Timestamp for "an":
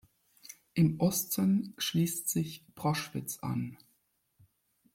3.41-3.77